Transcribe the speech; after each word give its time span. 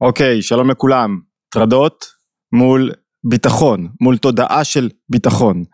אוקיי, 0.00 0.42
שלום 0.42 0.70
לכולם. 0.70 1.18
טרדות 1.50 2.04
מול 2.52 2.90
ביטחון, 3.28 3.88
מול 4.00 4.16
תודעה 4.16 4.64
של 4.64 4.88
ביטחון. 5.08 5.64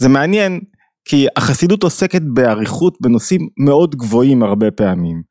זה 0.00 0.08
מעניין 0.08 0.60
כי 1.08 1.26
החסידות 1.36 1.82
עוסקת 1.82 2.22
באריכות 2.22 2.96
בנושאים 3.00 3.48
מאוד 3.64 3.94
גבוהים 3.96 4.42
הרבה 4.42 4.70
פעמים. 4.70 5.22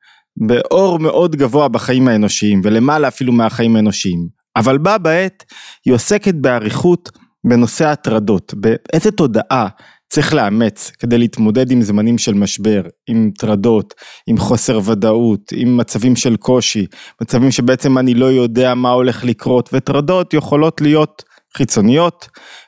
באור 0.47 0.99
מאוד 0.99 1.35
גבוה 1.35 1.67
בחיים 1.67 2.07
האנושיים 2.07 2.61
ולמעלה 2.63 3.07
אפילו 3.07 3.33
מהחיים 3.33 3.75
האנושיים. 3.75 4.27
אבל 4.55 4.77
בה 4.77 4.97
בעת 4.97 5.43
היא 5.85 5.93
עוסקת 5.93 6.35
באריכות 6.35 7.09
בנושא 7.47 7.85
הטרדות, 7.85 8.53
באיזה 8.53 9.11
תודעה 9.11 9.67
צריך 10.09 10.33
לאמץ 10.33 10.91
כדי 10.99 11.17
להתמודד 11.17 11.71
עם 11.71 11.81
זמנים 11.81 12.17
של 12.17 12.33
משבר, 12.33 12.81
עם 13.07 13.31
טרדות, 13.39 13.93
עם 14.27 14.37
חוסר 14.37 14.79
ודאות, 14.85 15.41
עם 15.55 15.77
מצבים 15.77 16.15
של 16.15 16.35
קושי, 16.35 16.85
מצבים 17.21 17.51
שבעצם 17.51 17.97
אני 17.97 18.13
לא 18.13 18.25
יודע 18.25 18.73
מה 18.73 18.89
הולך 18.89 19.23
לקרות, 19.23 19.69
וטרדות 19.73 20.33
יכולות 20.33 20.81
להיות 20.81 21.23
חיצוניות 21.57 22.27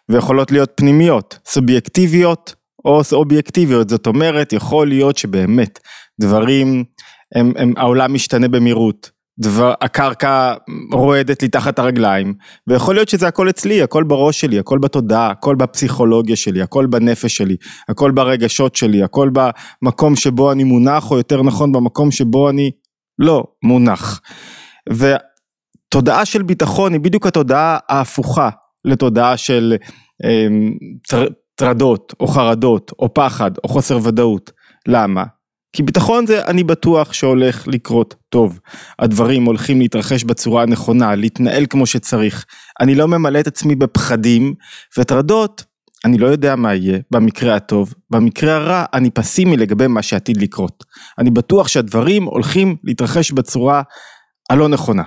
ויכולות 0.09 0.51
להיות 0.51 0.71
פנימיות, 0.75 1.39
סובייקטיביות 1.45 2.55
או 2.85 3.01
אובייקטיביות, 3.13 3.89
זאת 3.89 4.07
אומרת 4.07 4.53
יכול 4.53 4.87
להיות 4.87 5.17
שבאמת 5.17 5.79
דברים, 6.21 6.83
הם, 7.35 7.53
הם, 7.57 7.73
העולם 7.77 8.13
משתנה 8.13 8.47
במהירות, 8.47 9.09
דבר, 9.39 9.73
הקרקע 9.81 10.53
רועדת 10.91 11.41
לי 11.41 11.47
תחת 11.47 11.79
הרגליים, 11.79 12.33
ויכול 12.67 12.95
להיות 12.95 13.09
שזה 13.09 13.27
הכל 13.27 13.49
אצלי, 13.49 13.81
הכל 13.81 14.03
בראש 14.03 14.41
שלי, 14.41 14.59
הכל 14.59 14.79
בתודעה, 14.79 15.29
הכל 15.31 15.55
בפסיכולוגיה 15.55 16.35
שלי, 16.35 16.61
הכל 16.61 16.85
בנפש 16.85 17.37
שלי, 17.37 17.55
הכל 17.89 18.11
ברגשות 18.11 18.75
שלי, 18.75 19.03
הכל 19.03 19.29
במקום 19.33 20.15
שבו 20.15 20.51
אני 20.51 20.63
מונח, 20.63 21.11
או 21.11 21.17
יותר 21.17 21.43
נכון 21.43 21.71
במקום 21.71 22.11
שבו 22.11 22.49
אני 22.49 22.71
לא 23.19 23.43
מונח. 23.63 24.21
ותודעה 24.89 26.25
של 26.25 26.43
ביטחון 26.43 26.93
היא 26.93 27.01
בדיוק 27.01 27.27
התודעה 27.27 27.77
ההפוכה 27.89 28.49
לתודעה 28.85 29.37
של 29.37 29.75
אה, 30.23 30.47
טרדות, 31.55 32.13
או 32.19 32.27
חרדות, 32.27 32.91
או 32.99 33.13
פחד, 33.13 33.51
או 33.63 33.69
חוסר 33.69 33.99
ודאות. 34.03 34.51
למה? 34.87 35.23
כי 35.73 35.83
ביטחון 35.83 36.25
זה 36.25 36.45
אני 36.45 36.63
בטוח 36.63 37.13
שהולך 37.13 37.67
לקרות 37.67 38.15
טוב. 38.29 38.59
הדברים 38.99 39.45
הולכים 39.45 39.79
להתרחש 39.79 40.23
בצורה 40.23 40.63
הנכונה, 40.63 41.15
להתנהל 41.15 41.65
כמו 41.69 41.85
שצריך. 41.85 42.45
אני 42.81 42.95
לא 42.95 43.07
ממלא 43.07 43.39
את 43.39 43.47
עצמי 43.47 43.75
בפחדים 43.75 44.53
וטרדות, 44.97 45.63
אני 46.05 46.17
לא 46.17 46.27
יודע 46.27 46.55
מה 46.55 46.75
יהיה 46.75 46.99
במקרה 47.11 47.55
הטוב, 47.55 47.93
במקרה 48.09 48.55
הרע 48.55 48.85
אני 48.93 49.11
פסימי 49.11 49.57
לגבי 49.57 49.87
מה 49.87 50.01
שעתיד 50.01 50.37
לקרות. 50.37 50.83
אני 51.17 51.31
בטוח 51.31 51.67
שהדברים 51.67 52.23
הולכים 52.23 52.75
להתרחש 52.83 53.31
בצורה 53.31 53.81
הלא 54.49 54.67
נכונה. 54.67 55.03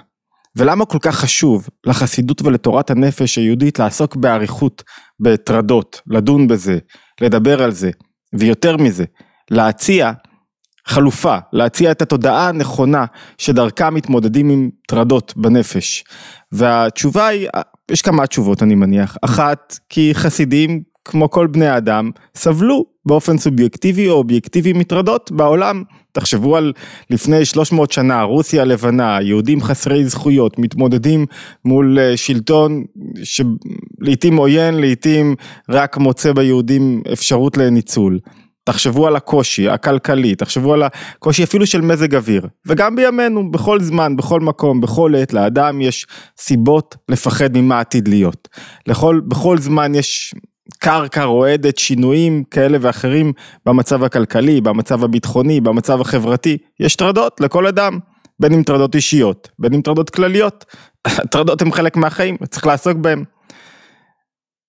ולמה 0.57 0.85
כל 0.85 0.99
כך 1.01 1.17
חשוב 1.17 1.69
לחסידות 1.87 2.43
ולתורת 2.43 2.91
הנפש 2.91 3.39
היהודית 3.39 3.79
לעסוק 3.79 4.17
באריכות 4.17 4.83
בטרדות, 5.21 6.01
לדון 6.07 6.49
בזה, 6.49 6.79
לדבר 7.21 7.63
על 7.63 7.71
זה, 7.73 7.91
ויותר 8.35 8.77
מזה, 8.77 9.05
להציע 9.51 10.13
חלופה, 10.87 11.37
להציע 11.53 11.91
את 11.91 12.03
התודעה 12.03 12.49
הנכונה 12.49 13.05
שדרכה 13.39 13.91
מתמודדים 13.91 14.51
עם 14.51 14.71
טרדות 14.89 15.33
בנפש. 15.37 16.05
והתשובה 16.53 17.27
היא, 17.27 17.49
יש 17.91 18.03
כמה 18.03 18.27
תשובות 18.27 18.63
אני 18.63 18.75
מניח, 18.75 19.17
אחת 19.23 19.79
כי 19.89 20.11
חסידים 20.15 20.83
כמו 21.05 21.31
כל 21.31 21.47
בני 21.47 21.67
האדם 21.67 22.11
סבלו 22.35 22.85
באופן 23.07 23.39
סובייקטיבי 23.39 24.09
או 24.09 24.15
אובייקטיבי 24.15 24.73
מטרדות 24.73 25.33
בעולם. 25.33 25.83
תחשבו 26.13 26.57
על 26.57 26.73
לפני 27.11 27.45
300 27.45 27.93
שנה, 27.93 28.23
רוסיה 28.23 28.63
הלבנה, 28.63 29.19
יהודים 29.23 29.63
חסרי 29.63 30.05
זכויות, 30.05 30.59
מתמודדים 30.59 31.27
מול 31.65 31.99
אה, 31.99 32.17
שלטון 32.17 32.85
שלעיתים 33.23 34.37
עוין, 34.37 34.75
לעיתים 34.75 35.35
רק 35.69 35.97
מוצא 35.97 36.33
ביהודים 36.33 37.03
אפשרות 37.13 37.57
לניצול. 37.57 38.19
תחשבו 38.65 39.07
על 39.07 39.17
הקושי 39.17 39.69
הכלכלי, 39.69 40.35
תחשבו 40.35 40.75
על 40.75 40.83
הקושי 40.83 41.45
אפילו 41.45 41.67
של 41.67 41.81
מזג 41.81 42.15
אוויר, 42.15 42.47
וגם 42.67 42.97
בימינו, 42.97 43.51
בכל 43.51 43.81
זמן, 43.81 44.17
בכל 44.17 44.41
מקום, 44.41 44.81
בכל 44.81 45.15
עת, 45.15 45.33
לאדם 45.33 45.81
יש 45.81 46.07
סיבות 46.39 46.97
לפחד 47.09 47.57
ממה 47.57 47.81
עתיד 47.81 48.09
להיות. 48.09 48.49
לכל, 48.87 49.21
בכל 49.29 49.59
זמן 49.59 49.95
יש 49.95 50.35
קרקע 50.79 51.25
רועדת, 51.25 51.79
שינויים 51.79 52.45
כאלה 52.51 52.79
ואחרים 52.81 53.33
במצב 53.67 54.05
הכלכלי, 54.05 54.61
במצב 54.61 55.05
הביטחוני, 55.05 55.61
במצב 55.61 56.01
החברתי, 56.01 56.59
יש 56.81 56.97
טרדות 56.97 57.41
לכל 57.41 57.67
אדם, 57.67 57.99
בין 58.41 58.55
אם 58.55 58.63
טרדות 58.63 58.95
אישיות, 58.95 59.49
בין 59.59 59.75
אם 59.75 59.81
טרדות 59.81 60.11
כלליות, 60.11 60.65
הטרדות 61.05 61.63
הן 61.63 61.73
חלק 61.73 61.97
מהחיים, 61.97 62.37
צריך 62.51 62.67
לעסוק 62.67 62.97
בהן. 62.97 63.25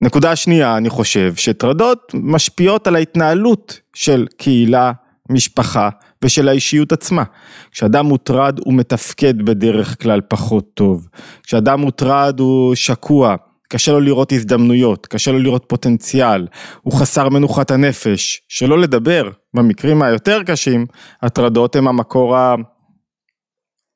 נקודה 0.04 0.36
שנייה, 0.36 0.78
אני 0.78 0.90
חושב 0.90 1.36
שטרדות 1.36 2.12
משפיעות 2.14 2.88
על 2.88 2.96
ההתנהלות 2.96 3.80
של 3.94 4.28
קהילה, 4.38 4.92
משפחה 5.30 5.90
ושל 6.24 6.48
האישיות 6.48 6.92
עצמה. 6.92 7.24
כשאדם 7.72 8.06
מוטרד 8.06 8.60
הוא 8.60 8.74
מתפקד 8.74 9.42
בדרך 9.42 10.02
כלל 10.02 10.22
פחות 10.28 10.74
טוב. 10.74 11.08
כשאדם 11.44 11.80
מוטרד 11.80 12.40
הוא 12.40 12.76
שקוע, 12.76 13.36
קשה 13.70 13.92
לו 13.92 14.00
לראות 14.02 14.32
הזדמנויות, 14.32 15.08
קשה 15.08 15.32
לו 15.32 15.40
לראות 15.40 15.66
פוטנציאל, 15.68 16.48
הוא 16.82 16.94
חסר 16.94 17.30
מנוחת 17.30 17.72
הנפש. 17.72 18.42
שלא 18.50 18.80
לדבר, 18.80 19.30
במקרים 19.54 20.02
היותר 20.02 20.44
קשים, 20.44 20.86
הטרדות 21.22 21.76
הם 21.76 21.88
המקור 21.88 22.36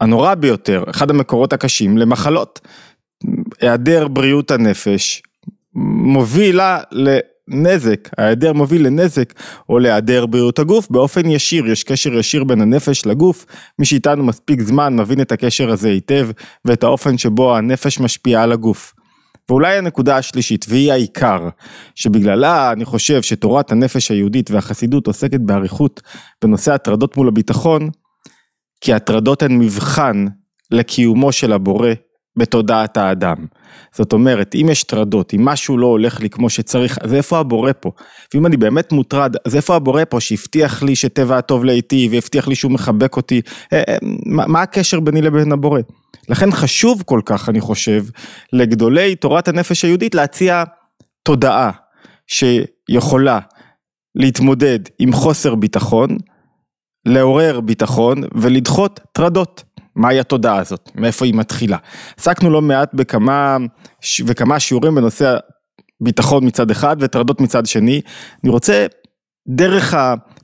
הנורא 0.02 0.36
ביותר, 0.36 0.84
אחד 0.90 1.10
המקורות 1.10 1.54
הקשים 1.54 1.98
למחלות. 1.98 2.60
היעדר 3.62 4.08
בריאות 4.08 4.52
הנפש 4.52 5.22
מובילה 5.80 6.80
לנזק, 6.92 8.10
ההיעדר 8.18 8.54
מוביל 8.54 8.88
לנזק 8.88 9.34
או 9.70 9.80
להיעדר 9.80 10.26
בריאות 10.26 10.60
הגוף. 10.60 10.88
באופן 10.90 11.30
ישיר, 11.30 11.68
יש 11.68 11.84
קשר 11.84 12.14
ישיר 12.14 12.44
בין 12.44 12.62
הנפש 12.62 13.06
לגוף, 13.06 13.46
מי 13.80 13.86
שאיתנו 13.86 14.24
מספיק 14.24 14.62
זמן 14.62 14.96
מבין 14.96 15.22
את 15.22 15.32
הקשר 15.32 15.72
הזה 15.72 15.90
היטב 15.90 16.30
ואת 16.66 16.84
האופן 16.84 17.18
שבו 17.18 17.58
הנפש 17.58 18.00
משפיעה 18.00 18.44
על 18.44 18.52
הגוף. 18.52 18.94
ואולי 19.50 19.78
הנקודה 19.78 20.18
השלישית, 20.18 20.66
והיא 20.70 20.92
העיקר, 20.92 21.50
שבגללה 21.96 22.72
אני 22.72 22.86
חושב 22.86 23.22
שתורת 23.22 23.72
הנפש 23.72 24.12
היהודית 24.12 24.52
והחסידות 24.52 25.08
עוסקת 25.08 25.40
באריכות 25.40 26.02
בנושא 26.44 26.74
הטרדות 26.74 27.18
מול 27.18 27.28
הביטחון, 27.28 27.90
כי 28.82 28.94
הטרדות 28.94 29.44
הן 29.44 29.58
מבחן 29.58 30.26
לקיומו 30.72 31.32
של 31.32 31.54
הבורא 31.54 31.90
בתודעת 32.38 32.98
האדם. 32.98 33.36
זאת 33.96 34.14
אומרת, 34.14 34.56
אם 34.56 34.68
יש 34.72 34.84
טרדות, 34.84 35.34
אם 35.34 35.46
משהו 35.46 35.78
לא 35.78 35.88
הולך 35.88 36.20
לי 36.20 36.30
כמו 36.30 36.50
שצריך, 36.50 36.98
אז 37.02 37.14
איפה 37.14 37.40
הבורא 37.40 37.72
פה? 37.80 37.92
ואם 38.34 38.46
אני 38.46 38.58
באמת 38.58 38.92
מוטרד, 38.92 39.36
אז 39.46 39.56
איפה 39.56 39.76
הבורא 39.76 40.04
פה 40.10 40.20
שהבטיח 40.20 40.84
לי 40.84 40.96
שטבע 40.96 41.38
הטוב 41.38 41.66
לאיתי, 41.66 42.10
והבטיח 42.12 42.48
לי 42.48 42.56
שהוא 42.56 42.72
מחבק 42.72 43.16
אותי? 43.16 43.42
אה, 43.74 43.84
אה, 43.90 43.98
מה, 44.26 44.48
מה 44.48 44.62
הקשר 44.62 45.00
ביני 45.00 45.22
לבין 45.22 45.52
הבורא? 45.52 45.82
לכן 46.30 46.52
חשוב 46.52 47.04
כל 47.06 47.22
כך, 47.26 47.50
אני 47.50 47.62
חושב, 47.62 48.04
לגדולי 48.54 49.16
תורת 49.16 49.48
הנפש 49.48 49.86
היהודית 49.86 50.16
להציע 50.16 50.64
תודעה 51.24 51.72
שיכולה 52.28 53.40
להתמודד 54.16 54.80
עם 55.00 55.14
חוסר 55.14 55.56
ביטחון, 55.56 56.18
לעורר 57.06 57.60
ביטחון 57.60 58.24
ולדחות 58.36 59.00
טרדות. 59.12 59.64
מהי 59.98 60.20
התודעה 60.20 60.58
הזאת, 60.58 60.92
מאיפה 60.96 61.26
היא 61.26 61.34
מתחילה. 61.34 61.78
עסקנו 62.18 62.50
לא 62.50 62.62
מעט 62.62 62.94
בכמה 62.94 63.58
וכמה 64.26 64.60
שיעורים 64.60 64.96
בנושא 64.96 65.38
ביטחון 66.02 66.48
מצד 66.48 66.72
אחד 66.72 66.98
וטרדות 67.00 67.42
מצד 67.42 67.66
שני. 67.66 68.02
אני 68.44 68.52
רוצה 68.52 68.86
דרך 69.48 69.96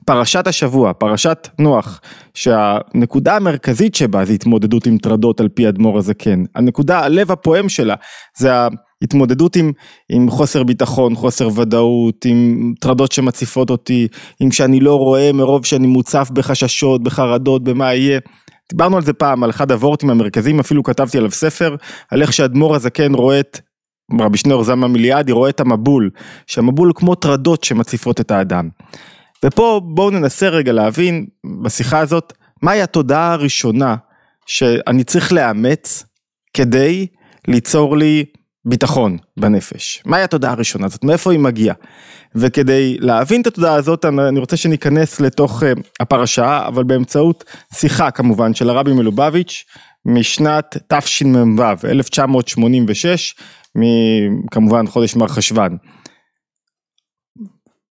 פרשת 0.06 0.46
השבוע, 0.46 0.92
פרשת 0.92 1.48
נוח, 1.58 2.00
שהנקודה 2.34 3.36
המרכזית 3.36 3.94
שבה 3.94 4.24
זה 4.24 4.32
התמודדות 4.32 4.86
עם 4.86 4.98
טרדות 4.98 5.40
על 5.40 5.48
פי 5.48 5.68
אדמו"ר 5.68 5.98
הזקן. 5.98 6.44
הנקודה, 6.54 7.00
הלב 7.00 7.32
הפועם 7.32 7.68
שלה, 7.68 7.94
זה 8.38 8.50
ההתמודדות 9.02 9.56
עם, 9.56 9.72
עם 10.08 10.30
חוסר 10.30 10.62
ביטחון, 10.62 11.14
חוסר 11.14 11.48
ודאות, 11.56 12.24
עם 12.24 12.72
טרדות 12.80 13.12
שמציפות 13.12 13.70
אותי, 13.70 14.08
עם 14.40 14.50
שאני 14.50 14.80
לא 14.80 14.94
רואה 14.94 15.30
מרוב 15.32 15.64
שאני 15.64 15.86
מוצף 15.86 16.28
בחששות, 16.32 17.02
בחרדות, 17.02 17.64
במה 17.64 17.94
יהיה. 17.94 18.20
דיברנו 18.70 18.96
על 18.96 19.02
זה 19.02 19.12
פעם, 19.12 19.44
על 19.44 19.50
אחד 19.50 19.72
הוורטים 19.72 20.10
המרכזיים, 20.10 20.60
אפילו 20.60 20.82
כתבתי 20.82 21.18
עליו 21.18 21.30
ספר, 21.30 21.76
על 22.10 22.22
איך 22.22 22.32
שאדמו"ר 22.32 22.74
הזקן 22.74 23.14
רואה 23.14 23.40
את, 23.40 23.60
רבי 24.20 24.38
שניאור 24.38 24.64
זלמן 24.64 24.92
מיליאדי 24.92 25.32
רואה 25.32 25.50
את 25.50 25.60
המבול, 25.60 26.10
שהמבול 26.46 26.92
כמו 26.94 27.14
טרדות 27.14 27.64
שמציפות 27.64 28.20
את 28.20 28.30
האדם. 28.30 28.68
ופה 29.44 29.80
בואו 29.84 30.10
ננסה 30.10 30.48
רגע 30.48 30.72
להבין 30.72 31.26
בשיחה 31.62 31.98
הזאת, 31.98 32.32
מהי 32.62 32.82
התודעה 32.82 33.32
הראשונה 33.32 33.96
שאני 34.46 35.04
צריך 35.04 35.32
לאמץ 35.32 36.04
כדי 36.54 37.06
ליצור 37.48 37.96
לי 37.96 38.24
ביטחון 38.64 39.18
בנפש. 39.36 40.02
מהי 40.06 40.22
התודעה 40.22 40.52
הראשונה 40.52 40.86
הזאת? 40.86 41.04
מאיפה 41.04 41.32
היא 41.32 41.40
מגיעה? 41.40 41.74
וכדי 42.34 42.96
להבין 43.00 43.40
את 43.40 43.46
התודעה 43.46 43.74
הזאת 43.74 44.04
אני 44.04 44.40
רוצה 44.40 44.56
שניכנס 44.56 45.20
לתוך 45.20 45.62
אה, 45.62 45.72
הפרשה, 46.00 46.66
אבל 46.66 46.84
באמצעות 46.84 47.44
שיחה 47.74 48.10
כמובן 48.10 48.54
של 48.54 48.70
הרבי 48.70 48.92
מלובביץ', 48.92 49.64
משנת 50.06 50.76
תשמ"ו, 50.88 51.62
1986, 51.84 53.34
מכמובן 53.74 54.86
חודש 54.86 55.16
מרחשוון. 55.16 55.76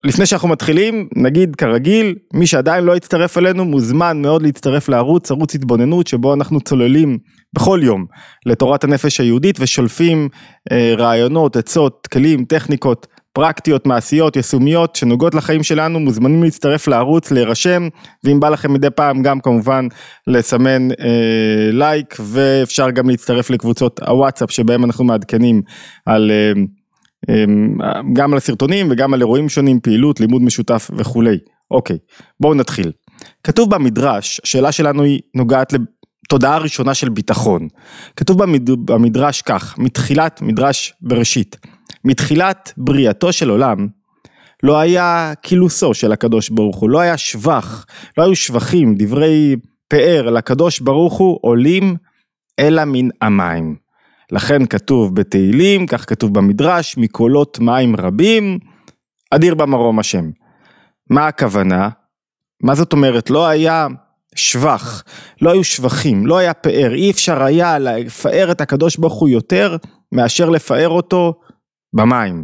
לפני 0.04 0.26
שאנחנו 0.26 0.48
מתחילים, 0.48 1.08
נגיד 1.16 1.56
כרגיל, 1.56 2.16
מי 2.34 2.48
שעדיין 2.48 2.84
לא 2.84 2.96
הצטרף 2.96 3.38
אלינו 3.38 3.66
מוזמן 3.66 4.22
מאוד 4.22 4.42
להצטרף 4.42 4.90
לערוץ, 4.90 5.32
ערוץ 5.32 5.56
התבוננות 5.56 6.08
שבו 6.08 6.34
אנחנו 6.34 6.62
צוללים 6.62 7.18
בכל 7.54 7.80
יום 7.84 8.06
לתורת 8.46 8.84
הנפש 8.84 9.20
היהודית 9.20 9.58
ושולפים 9.60 10.30
אה, 10.72 10.94
רעיונות, 10.98 11.56
עצות, 11.56 12.08
כלים, 12.12 12.46
טכניקות 12.46 13.08
פרקטיות, 13.34 13.88
מעשיות, 13.88 14.36
יישומיות 14.36 14.96
שנוגעות 14.96 15.36
לחיים 15.36 15.64
שלנו, 15.64 16.00
מוזמנים 16.00 16.44
להצטרף 16.44 16.88
לערוץ, 16.88 17.32
להירשם, 17.32 17.88
ואם 18.24 18.40
בא 18.40 18.50
לכם 18.50 18.74
מדי 18.74 18.90
פעם 18.90 19.24
גם 19.24 19.40
כמובן 19.40 19.88
לסמן 20.28 20.92
אה, 20.92 21.70
לייק, 21.72 22.16
ואפשר 22.20 22.90
גם 22.90 23.10
להצטרף 23.10 23.50
לקבוצות 23.50 24.00
הוואטסאפ 24.00 24.52
שבהם 24.52 24.84
אנחנו 24.84 25.04
מעדכנים 25.04 25.62
על... 26.06 26.32
אה, 26.32 26.64
גם 28.14 28.32
על 28.32 28.38
הסרטונים 28.38 28.88
וגם 28.92 29.14
על 29.14 29.22
אירועים 29.22 29.50
שונים, 29.50 29.80
פעילות, 29.80 30.20
לימוד 30.20 30.42
משותף 30.42 30.92
וכולי. 30.98 31.38
אוקיי, 31.72 31.98
בואו 32.40 32.54
נתחיל. 32.54 32.92
כתוב 33.44 33.76
במדרש, 33.76 34.42
השאלה 34.44 34.72
שלנו 34.72 35.04
היא 35.04 35.20
נוגעת 35.36 35.74
לתודעה 35.74 36.58
ראשונה 36.58 36.94
של 36.94 37.10
ביטחון. 37.10 37.68
כתוב 38.16 38.44
במדרש 38.86 39.42
כך, 39.42 39.78
מתחילת 39.78 40.42
מדרש 40.42 40.94
בראשית, 41.02 41.58
מתחילת 42.06 42.74
בריאתו 42.78 43.34
של 43.34 43.50
עולם, 43.50 43.88
לא 44.64 44.80
היה 44.80 45.34
קילוסו 45.42 45.94
של 45.94 46.12
הקדוש 46.12 46.50
ברוך 46.50 46.76
הוא, 46.76 46.90
לא 46.90 47.00
היה 47.00 47.18
שבח, 47.18 47.86
לא 48.18 48.24
היו 48.24 48.36
שבחים, 48.36 48.96
דברי 48.98 49.56
פאר 49.88 50.30
לקדוש 50.30 50.80
ברוך 50.80 51.14
הוא 51.14 51.40
עולים 51.42 51.96
אלא 52.60 52.86
מן 52.86 53.10
המים. 53.22 53.83
לכן 54.34 54.66
כתוב 54.66 55.16
בתהילים, 55.16 55.88
כך 55.88 56.10
כתוב 56.10 56.34
במדרש, 56.34 56.98
מקולות 56.98 57.60
מים 57.60 57.96
רבים, 57.96 58.60
אדיר 59.32 59.56
במרום 59.56 60.00
השם. 60.00 60.30
מה 61.10 61.28
הכוונה? 61.28 61.90
מה 62.64 62.76
זאת 62.76 62.94
אומרת? 62.94 63.30
לא 63.30 63.48
היה 63.48 63.88
שבח, 64.36 65.04
לא 65.42 65.52
היו 65.52 65.64
שבחים, 65.64 66.28
לא 66.28 66.38
היה 66.38 66.54
פאר, 66.54 66.94
אי 66.94 67.12
אפשר 67.12 67.44
היה 67.44 67.80
לפאר 67.80 68.52
את 68.52 68.62
הקדוש 68.62 68.98
ברוך 68.98 69.14
הוא 69.14 69.30
יותר 69.30 69.78
מאשר 70.12 70.50
לפאר 70.50 70.90
אותו 70.90 71.34
במים. 71.96 72.44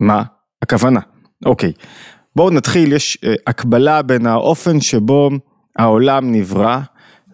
מה 0.00 0.22
הכוונה? 0.62 1.00
אוקיי, 1.46 1.72
בואו 2.36 2.50
נתחיל, 2.50 2.92
יש 2.92 3.18
אה, 3.24 3.34
הקבלה 3.46 4.02
בין 4.02 4.26
האופן 4.26 4.80
שבו 4.80 5.30
העולם 5.78 6.32
נברא 6.32 6.80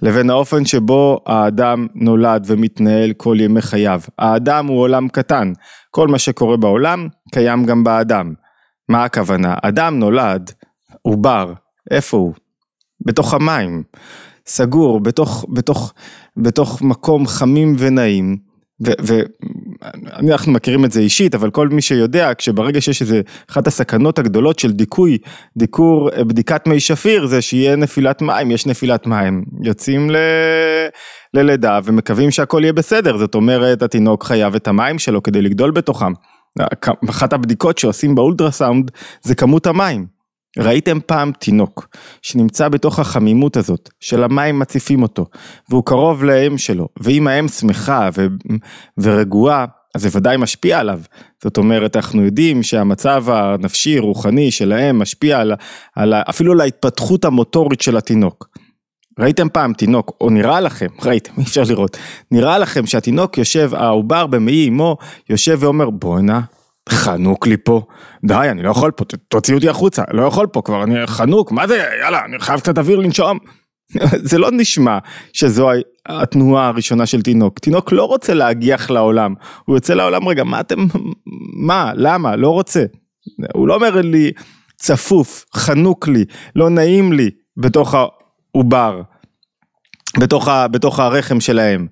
לבין 0.02 0.30
האופן 0.30 0.64
שבו 0.64 1.20
האדם 1.26 1.86
נולד 1.94 2.44
ומתנהל 2.46 3.12
כל 3.12 3.36
ימי 3.40 3.62
חייו. 3.62 4.00
האדם 4.18 4.66
הוא 4.66 4.80
עולם 4.80 5.08
קטן, 5.08 5.52
כל 5.90 6.08
מה 6.08 6.18
שקורה 6.18 6.56
בעולם 6.56 7.08
קיים 7.32 7.64
גם 7.64 7.84
באדם. 7.84 8.34
מה 8.88 9.04
הכוונה? 9.04 9.54
אדם 9.62 9.98
נולד, 9.98 10.50
עובר, 11.02 11.52
איפה 11.90 12.16
הוא? 12.16 12.34
בתוך 13.06 13.34
המים, 13.34 13.82
סגור, 14.46 15.00
בתוך, 15.00 15.44
בתוך, 15.48 15.92
בתוך 16.36 16.82
מקום 16.82 17.26
חמים 17.26 17.74
ונעים, 17.78 18.36
ואנחנו 20.26 20.52
מכירים 20.52 20.84
את 20.84 20.92
זה 20.92 21.00
אישית, 21.00 21.34
אבל 21.34 21.50
כל 21.50 21.68
מי 21.68 21.82
שיודע, 21.82 22.32
כשברגע 22.38 22.80
שיש 22.80 23.02
איזה, 23.02 23.20
אחת 23.50 23.66
הסכנות 23.66 24.18
הגדולות 24.18 24.58
של 24.58 24.72
דיכוי, 24.72 25.18
דיקור, 25.56 26.10
אה, 26.10 26.24
בדיקת 26.24 26.66
מי 26.66 26.80
שפיר, 26.80 27.26
זה 27.26 27.42
שיהיה 27.42 27.76
נפילת 27.76 28.22
מים, 28.22 28.50
יש 28.50 28.66
נפילת 28.66 29.06
מים, 29.06 29.44
יוצאים 29.62 30.10
ל... 30.10 30.16
ללידה 31.34 31.80
ומקווים 31.84 32.30
שהכל 32.30 32.60
יהיה 32.62 32.72
בסדר, 32.72 33.18
זאת 33.18 33.34
אומרת 33.34 33.82
התינוק 33.82 34.24
חייב 34.24 34.54
את 34.54 34.68
המים 34.68 34.98
שלו 34.98 35.22
כדי 35.22 35.42
לגדול 35.42 35.70
בתוכם. 35.70 36.12
אחת 37.10 37.32
הבדיקות 37.32 37.78
שעושים 37.78 38.14
באולטרסאונד 38.14 38.90
זה 39.22 39.34
כמות 39.34 39.66
המים. 39.66 40.21
ראיתם 40.58 40.98
פעם 41.06 41.32
תינוק 41.38 41.88
שנמצא 42.22 42.68
בתוך 42.68 42.98
החמימות 42.98 43.56
הזאת 43.56 43.90
של 44.00 44.24
המים 44.24 44.58
מציפים 44.58 45.02
אותו 45.02 45.26
והוא 45.68 45.84
קרוב 45.84 46.24
לאם 46.24 46.58
שלו 46.58 46.88
ואם 47.00 47.28
האם 47.28 47.48
שמחה 47.48 48.08
ו... 48.16 48.26
ורגועה 48.98 49.64
אז 49.94 50.02
זה 50.02 50.08
ודאי 50.12 50.36
משפיע 50.36 50.78
עליו. 50.78 51.00
זאת 51.42 51.56
אומרת 51.56 51.96
אנחנו 51.96 52.24
יודעים 52.24 52.62
שהמצב 52.62 53.24
הנפשי 53.28 53.98
רוחני 53.98 54.50
של 54.50 54.72
האם 54.72 54.98
משפיע 54.98 55.40
על, 55.40 55.52
על 55.96 56.14
אפילו 56.14 56.52
על 56.52 56.60
ההתפתחות 56.60 57.24
המוטורית 57.24 57.80
של 57.80 57.96
התינוק. 57.96 58.48
ראיתם 59.18 59.48
פעם 59.48 59.72
תינוק, 59.72 60.16
או 60.20 60.30
נראה 60.30 60.60
לכם, 60.60 60.86
ראיתם, 61.06 61.32
אי 61.38 61.42
אפשר 61.42 61.62
לראות, 61.68 61.96
נראה 62.30 62.58
לכם 62.58 62.86
שהתינוק 62.86 63.38
יושב, 63.38 63.70
העובר 63.74 64.26
במעי 64.26 64.68
אמו, 64.68 64.96
יושב 65.30 65.56
ואומר 65.60 65.90
בואנה, 65.90 66.40
חנוק 66.88 67.46
לי 67.46 67.56
פה, 67.56 67.82
די, 68.24 68.48
אני 68.50 68.62
לא 68.62 68.70
יכול 68.70 68.90
פה, 68.90 69.04
תוציאו 69.28 69.56
אותי 69.56 69.68
החוצה, 69.68 70.02
לא 70.10 70.26
יכול 70.26 70.46
פה 70.46 70.62
כבר, 70.62 70.82
אני 70.82 71.06
חנוק, 71.06 71.52
מה 71.52 71.66
זה, 71.66 71.84
יאללה, 72.02 72.24
אני 72.24 72.38
חייב 72.38 72.60
קצת 72.60 72.78
אוויר 72.78 72.98
לנשום. 72.98 73.38
זה 74.30 74.38
לא 74.38 74.50
נשמע 74.52 74.98
שזו 75.32 75.70
התנועה 76.06 76.68
הראשונה 76.68 77.06
של 77.06 77.22
תינוק, 77.22 77.58
תינוק 77.58 77.92
לא 77.92 78.04
רוצה 78.04 78.34
להגיח 78.34 78.90
לעולם, 78.90 79.34
הוא 79.64 79.76
יוצא 79.76 79.94
לעולם, 79.94 80.28
רגע, 80.28 80.44
מה 80.44 80.60
אתם, 80.60 80.86
מה, 81.66 81.92
למה, 81.94 82.36
לא 82.36 82.50
רוצה. 82.50 82.84
הוא 83.54 83.68
לא 83.68 83.74
אומר 83.74 84.00
לי, 84.00 84.32
צפוף, 84.76 85.44
חנוק 85.54 86.08
לי, 86.08 86.24
לא 86.56 86.70
נעים 86.70 87.12
לי, 87.12 87.30
בתוך 87.56 87.94
העובר, 87.94 89.02
בתוך, 90.20 90.48
ה, 90.48 90.68
בתוך 90.68 91.00
הרחם 91.00 91.40
שלהם. 91.40 91.86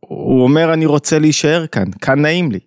הוא 0.00 0.42
אומר, 0.42 0.72
אני 0.72 0.86
רוצה 0.86 1.18
להישאר 1.18 1.66
כאן, 1.66 1.84
כאן 2.00 2.22
נעים 2.22 2.52
לי. 2.52 2.58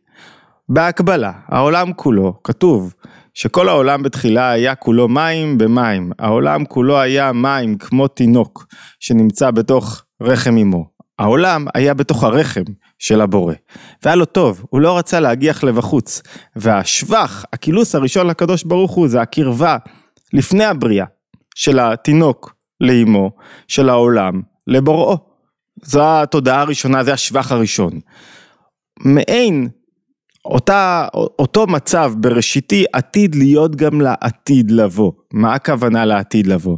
בהקבלה, 0.69 1.31
העולם 1.47 1.93
כולו, 1.93 2.43
כתוב 2.43 2.93
שכל 3.33 3.69
העולם 3.69 4.03
בתחילה 4.03 4.49
היה 4.49 4.75
כולו 4.75 5.07
מים 5.07 5.57
במים, 5.57 6.11
העולם 6.19 6.65
כולו 6.65 6.99
היה 6.99 7.31
מים 7.31 7.77
כמו 7.77 8.07
תינוק 8.07 8.65
שנמצא 8.99 9.51
בתוך 9.51 10.03
רחם 10.21 10.57
אמו. 10.57 10.89
העולם 11.19 11.65
היה 11.73 11.93
בתוך 11.93 12.23
הרחם 12.23 12.63
של 12.99 13.21
הבורא, 13.21 13.53
והיה 14.03 14.15
לו 14.15 14.25
טוב, 14.25 14.65
הוא 14.69 14.81
לא 14.81 14.97
רצה 14.97 15.19
להגיח 15.19 15.63
לבחוץ, 15.63 16.21
והשבח, 16.55 17.45
הכילוס 17.53 17.95
הראשון 17.95 18.27
לקדוש 18.27 18.63
ברוך 18.63 18.91
הוא 18.91 19.07
זה 19.07 19.21
הקרבה 19.21 19.77
לפני 20.33 20.65
הבריאה 20.65 21.05
של 21.55 21.79
התינוק 21.79 22.55
לאמו, 22.81 23.31
של 23.67 23.89
העולם 23.89 24.41
לבוראו. 24.67 25.17
זו 25.83 26.01
התודעה 26.03 26.61
הראשונה, 26.61 27.03
זה 27.03 27.13
השבח 27.13 27.51
הראשון. 27.51 27.99
מעין 28.99 29.69
אותה, 30.49 31.07
אותו 31.13 31.67
מצב 31.67 32.13
בראשיתי 32.17 32.85
עתיד 32.93 33.35
להיות 33.35 33.75
גם 33.75 34.01
לעתיד 34.01 34.71
לבוא. 34.71 35.11
מה 35.33 35.53
הכוונה 35.53 36.05
לעתיד 36.05 36.47
לבוא? 36.47 36.77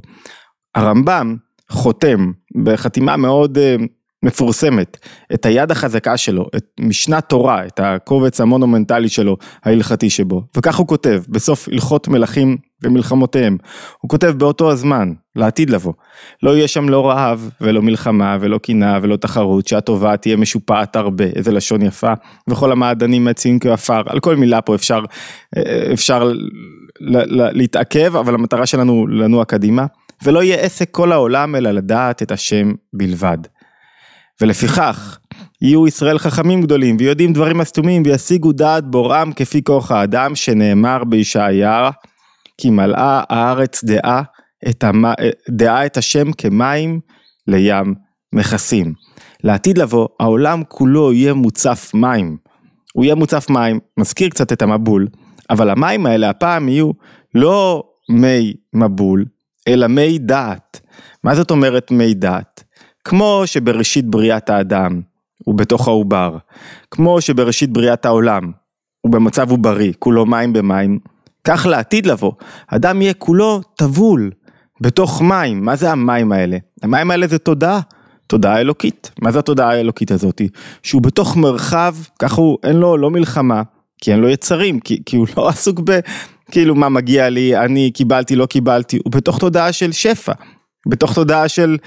הרמב"ם 0.75 1.35
חותם 1.69 2.31
בחתימה 2.63 3.17
מאוד 3.17 3.57
uh, 3.57 3.81
מפורסמת 4.23 4.97
את 5.33 5.45
היד 5.45 5.71
החזקה 5.71 6.17
שלו, 6.17 6.47
את 6.55 6.65
משנת 6.79 7.29
תורה, 7.29 7.65
את 7.65 7.79
הקובץ 7.83 8.41
המונומנטלי 8.41 9.09
שלו, 9.09 9.37
ההלכתי 9.63 10.09
שבו, 10.09 10.43
וכך 10.57 10.75
הוא 10.75 10.87
כותב 10.87 11.23
בסוף 11.29 11.67
הלכות 11.67 12.07
מלכים 12.07 12.57
ומלחמותיהם. 12.83 13.57
הוא 13.99 14.09
כותב 14.09 14.33
באותו 14.37 14.71
הזמן, 14.71 15.13
לעתיד 15.35 15.69
לבוא. 15.69 15.93
לא 16.43 16.57
יהיה 16.57 16.67
שם 16.67 16.89
לא 16.89 17.09
רעב 17.09 17.49
ולא 17.61 17.81
מלחמה 17.81 18.37
ולא 18.41 18.57
קנאה 18.57 18.99
ולא 19.01 19.15
תחרות, 19.15 19.67
שהטובה 19.67 20.17
תהיה 20.17 20.37
משופעת 20.37 20.95
הרבה, 20.95 21.25
איזה 21.35 21.51
לשון 21.51 21.81
יפה, 21.81 22.13
וכל 22.49 22.71
המעדנים 22.71 23.25
מציעים 23.25 23.59
כעפר, 23.59 24.01
על 24.05 24.19
כל 24.19 24.35
מילה 24.35 24.61
פה 24.61 24.75
אפשר, 24.75 24.99
אפשר 25.93 26.31
להתעכב, 27.53 28.15
אבל 28.15 28.33
המטרה 28.33 28.65
שלנו 28.65 29.07
לנוע 29.07 29.45
קדימה, 29.45 29.85
ולא 30.23 30.43
יהיה 30.43 30.57
עסק 30.57 30.91
כל 30.91 31.11
העולם 31.11 31.55
אלא 31.55 31.71
לדעת 31.71 32.21
את 32.21 32.31
השם 32.31 32.71
בלבד. 32.93 33.37
ולפיכך, 34.41 35.17
יהיו 35.61 35.87
ישראל 35.87 36.17
חכמים 36.17 36.61
גדולים 36.61 36.95
ויודעים 36.99 37.33
דברים 37.33 37.61
הסתומים 37.61 38.03
וישיגו 38.05 38.51
דעת 38.51 38.85
בוראם 38.85 39.33
כפי 39.33 39.63
כוח 39.63 39.91
האדם 39.91 40.35
שנאמר 40.35 41.03
בישעיה 41.03 41.89
כי 42.61 42.69
מלאה 42.69 43.23
הארץ 43.29 43.83
דעה 43.83 44.21
את, 44.69 44.83
המ... 44.83 45.05
דעה 45.49 45.85
את 45.85 45.97
השם 45.97 46.31
כמים 46.37 46.99
לים 47.47 47.95
מכסים. 48.33 48.93
לעתיד 49.43 49.77
לבוא 49.77 50.07
העולם 50.19 50.63
כולו 50.67 51.13
יהיה 51.13 51.33
מוצף 51.33 51.91
מים. 51.93 52.37
הוא 52.93 53.03
יהיה 53.03 53.15
מוצף 53.15 53.49
מים, 53.49 53.79
מזכיר 53.97 54.29
קצת 54.29 54.51
את 54.51 54.61
המבול, 54.61 55.07
אבל 55.49 55.69
המים 55.69 56.05
האלה 56.05 56.29
הפעם 56.29 56.69
יהיו 56.69 56.91
לא 57.35 57.83
מי 58.09 58.53
מבול, 58.73 59.25
אלא 59.67 59.87
מי 59.87 60.17
דעת. 60.19 60.81
מה 61.23 61.35
זאת 61.35 61.51
אומרת 61.51 61.91
מי 61.91 62.13
דעת? 62.13 62.63
כמו 63.03 63.41
שבראשית 63.45 64.05
בריאת 64.05 64.49
האדם 64.49 65.01
הוא 65.45 65.55
בתוך 65.55 65.87
העובר, 65.87 66.37
כמו 66.91 67.21
שבראשית 67.21 67.69
בריאת 67.69 68.05
העולם 68.05 68.51
הוא 69.01 69.11
במצב 69.11 69.51
עוברי, 69.51 69.93
כולו 69.99 70.25
מים 70.25 70.53
במים, 70.53 70.99
כך 71.43 71.65
לעתיד 71.65 72.05
לבוא, 72.05 72.31
אדם 72.67 73.01
יהיה 73.01 73.13
כולו 73.13 73.61
טבול 73.75 74.31
בתוך 74.81 75.21
מים, 75.21 75.65
מה 75.65 75.75
זה 75.75 75.91
המים 75.91 76.31
האלה? 76.31 76.57
המים 76.83 77.11
האלה 77.11 77.27
זה 77.27 77.37
תודעה, 77.37 77.79
תודעה 78.27 78.61
אלוקית. 78.61 79.11
מה 79.21 79.31
זה 79.31 79.39
התודעה 79.39 79.69
האלוקית 79.69 80.11
הזאת? 80.11 80.41
שהוא 80.83 81.01
בתוך 81.01 81.37
מרחב, 81.37 81.95
ככה 82.19 82.41
הוא, 82.41 82.57
אין 82.63 82.75
לו 82.75 82.97
לא 82.97 83.09
מלחמה, 83.09 83.61
כי 84.01 84.11
אין 84.11 84.19
לו 84.19 84.29
יצרים, 84.29 84.79
כי, 84.79 85.01
כי 85.05 85.17
הוא 85.17 85.27
לא 85.37 85.47
עסוק 85.49 85.79
ב... 85.85 85.99
כאילו 86.51 86.75
מה 86.75 86.89
מגיע 86.89 87.29
לי, 87.29 87.57
אני 87.57 87.91
קיבלתי, 87.91 88.35
לא 88.35 88.45
קיבלתי, 88.45 88.99
הוא 89.03 89.11
בתוך 89.11 89.39
תודעה 89.39 89.71
של 89.71 89.91
שפע. 89.91 90.33
בתוך 90.87 91.13
תודעה 91.13 91.47
של 91.47 91.77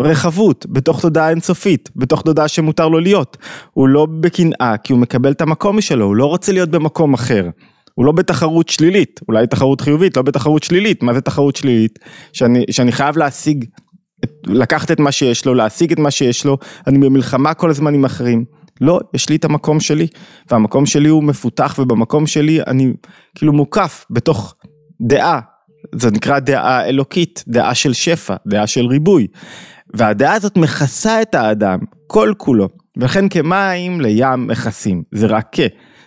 רחבות, 0.00 0.66
בתוך 0.68 1.00
תודעה 1.00 1.30
אינסופית, 1.30 1.90
בתוך 1.96 2.22
תודעה 2.22 2.48
שמותר 2.48 2.88
לו 2.88 3.00
להיות. 3.00 3.36
הוא 3.72 3.88
לא 3.88 4.06
בקנאה, 4.20 4.76
כי 4.76 4.92
הוא 4.92 5.00
מקבל 5.00 5.32
את 5.32 5.40
המקום 5.40 5.80
שלו, 5.80 6.06
הוא 6.06 6.16
לא 6.16 6.26
רוצה 6.26 6.52
להיות 6.52 6.70
במקום 6.70 7.14
אחר. 7.14 7.48
הוא 7.94 8.06
לא 8.06 8.12
בתחרות 8.12 8.68
שלילית, 8.68 9.20
אולי 9.28 9.46
תחרות 9.46 9.80
חיובית, 9.80 10.16
לא 10.16 10.22
בתחרות 10.22 10.62
שלילית. 10.62 11.02
מה 11.02 11.14
זה 11.14 11.20
תחרות 11.20 11.56
שלילית? 11.56 11.98
שאני, 12.32 12.64
שאני 12.70 12.92
חייב 12.92 13.16
להשיג, 13.16 13.64
לקחת 14.46 14.90
את 14.90 15.00
מה 15.00 15.12
שיש 15.12 15.46
לו, 15.46 15.54
להשיג 15.54 15.92
את 15.92 15.98
מה 15.98 16.10
שיש 16.10 16.44
לו, 16.44 16.58
אני 16.86 16.98
במלחמה 16.98 17.54
כל 17.54 17.70
הזמן 17.70 17.94
עם 17.94 18.04
אחרים. 18.04 18.44
לא, 18.80 19.00
יש 19.14 19.28
לי 19.28 19.36
את 19.36 19.44
המקום 19.44 19.80
שלי, 19.80 20.06
והמקום 20.50 20.86
שלי 20.86 21.08
הוא 21.08 21.24
מפותח, 21.24 21.76
ובמקום 21.78 22.26
שלי 22.26 22.60
אני 22.66 22.92
כאילו 23.34 23.52
מוקף 23.52 24.06
בתוך 24.10 24.54
דעה, 25.00 25.40
זה 25.94 26.10
נקרא 26.10 26.38
דעה 26.38 26.84
אלוקית, 26.84 27.44
דעה 27.48 27.74
של 27.74 27.92
שפע, 27.92 28.36
דעה 28.46 28.66
של 28.66 28.86
ריבוי. 28.86 29.26
והדעה 29.94 30.34
הזאת 30.34 30.56
מכסה 30.56 31.22
את 31.22 31.34
האדם, 31.34 31.78
כל 32.06 32.32
כולו, 32.36 32.68
ולכן 32.96 33.28
כמים 33.28 34.00
לים 34.00 34.46
מכסים, 34.46 35.02
זה 35.12 35.26
רק 35.26 35.48
כ, 35.52 35.60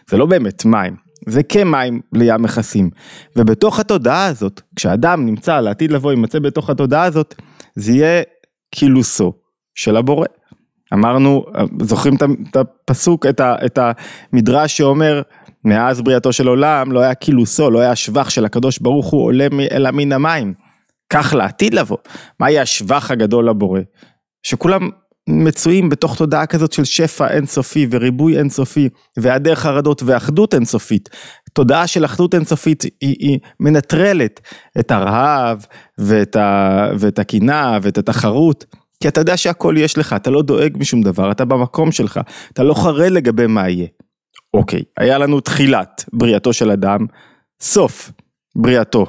זה 0.10 0.18
לא 0.18 0.26
באמת 0.26 0.66
מים, 0.66 0.96
זה 1.26 1.44
כמים 1.44 2.02
לים 2.14 2.42
מכסים. 2.42 2.90
ובתוך 3.36 3.80
התודעה 3.80 4.26
הזאת, 4.26 4.62
כשאדם 4.76 5.26
נמצא 5.26 5.60
לעתיד 5.60 5.92
לבוא, 5.92 6.12
יימצא 6.12 6.40
בתוך 6.40 6.70
התודעה 6.70 7.04
הזאת, 7.04 7.36
זה 7.76 7.92
יהיה 7.92 8.24
קילוסו 8.76 9.34
של 9.76 9.98
הבורא. 9.98 10.28
אמרנו, 10.94 11.46
זוכרים 11.82 12.16
את 12.16 12.56
הפסוק, 12.56 13.26
את 13.66 13.80
המדרש 13.82 14.78
שאומר, 14.78 15.22
מאז 15.66 16.02
בריאתו 16.02 16.34
של 16.34 16.48
עולם 16.48 16.92
לא 16.92 17.00
היה 17.00 17.14
קילוסו, 17.14 17.72
לא 17.72 17.80
היה 17.80 17.96
שבח 17.96 18.30
של 18.30 18.46
הקדוש 18.46 18.80
ברוך 18.80 19.06
הוא 19.10 19.26
עולה 19.26 19.48
אלא 19.72 19.92
מן 19.92 20.12
המים. 20.12 20.54
כך 21.10 21.34
לעתיד 21.34 21.74
לבוא. 21.74 21.98
מה 22.40 22.50
יהיה 22.50 22.62
השבח 22.62 23.12
הגדול 23.12 23.50
לבורא? 23.50 23.80
שכולם 24.44 24.90
מצויים 25.28 25.90
בתוך 25.90 26.18
תודעה 26.18 26.46
כזאת 26.46 26.72
של 26.74 26.84
שפע 26.84 27.28
אינסופי 27.28 27.88
וריבוי 27.92 28.38
אינסופי 28.38 28.90
והיעדר 29.18 29.56
חרדות 29.56 30.04
ואחדות 30.06 30.54
אינסופית. 30.54 31.10
תודעה 31.54 31.88
של 31.88 32.06
אחדות 32.06 32.36
אינסופית 32.36 32.84
היא, 32.84 32.92
היא 33.02 33.40
מנטרלת 33.60 34.42
את 34.80 34.92
הרעב 34.92 35.66
ואת, 35.98 36.36
ה, 36.36 36.90
ואת 37.00 37.20
הקנאה 37.20 37.78
ואת 37.82 37.98
התחרות. 37.98 38.66
כי 39.02 39.08
אתה 39.08 39.22
יודע 39.22 39.38
שהכל 39.38 39.76
יש 39.78 39.98
לך, 39.98 40.14
אתה 40.14 40.30
לא 40.30 40.42
דואג 40.42 40.78
משום 40.80 41.02
דבר, 41.02 41.32
אתה 41.32 41.46
במקום 41.46 41.92
שלך, 41.92 42.20
אתה 42.54 42.64
לא 42.64 42.74
חרד 42.74 43.12
לגבי 43.12 43.48
מה 43.48 43.70
יהיה. 43.70 43.88
אוקיי, 44.54 44.84
היה 44.98 45.18
לנו 45.18 45.40
תחילת 45.40 46.06
בריאתו 46.14 46.54
של 46.54 46.72
אדם, 46.72 47.06
סוף 47.62 48.12
בריאתו, 48.56 49.06